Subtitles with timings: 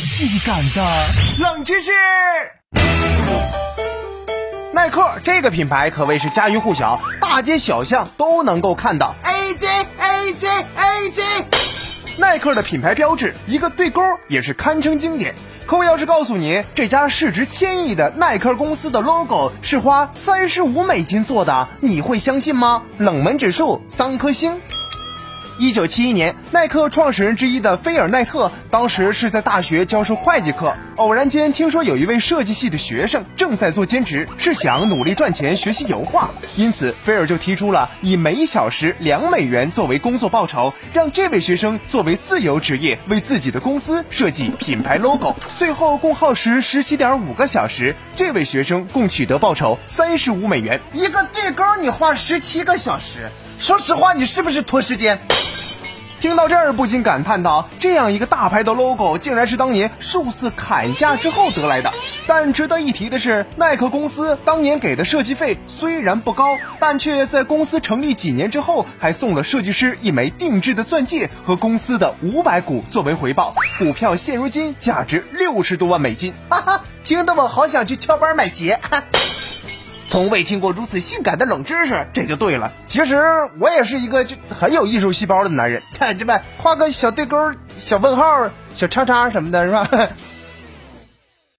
[0.00, 0.82] 性感的
[1.40, 1.92] 冷知识。
[4.72, 9.14] 耐克这个品牌可谓是家喻户晓，大街小巷都能够看到。
[9.22, 9.66] AJ
[9.98, 11.22] AJ AJ，
[12.16, 15.34] 耐克的品牌标志一个对勾也是堪称经典。
[15.66, 22.84] 可我要是告诉你，这家市值千亿的耐克公司的 logo 是花三十五美金做的，你会相信吗？
[22.96, 24.62] 冷门指数三颗星。
[25.60, 45.36] 一九七一年，耐克创始人之一的菲尔奈特当时是在大学教授会计课，偶然间听说有一位设计系的学生正在做兼职，是想努力赚钱学习油画，因此菲尔就提出了以每小时两美元作为工作报酬，让这位学生作为自由职业为自己的公司设计品牌 logo。
[45.58, 50.80] 最后共耗时十七点五个小时，这位学生共取得报酬三十五美元。
[50.94, 55.20] 一个对勾你画十七个小时，说实话，你是不是拖时间？
[56.20, 61.94] 听到这儿，不禁感叹道：“这样一个大牌的 logo，竟然是当年数次砍价之后得来的。”
[62.28, 76.34] 但值得一提的是，耐克公司当年给的设计费虽然不高，但却在公司成立几年之后，还送了设计师一枚定制的钻戒和公司的五百股作为回报，股票现如今价值六十多万美金。
[76.50, 78.78] 哈哈，听得我好想去翘班买鞋。
[78.90, 79.04] 哈
[80.10, 82.72] 从未听过如此性感的冷知识，这就对了。
[82.84, 83.16] 其实
[83.60, 89.88] 我也是一个就很有艺术细胞的男人，看 这吧，画个小对勾、小问号、小叉叉什么的，是吧？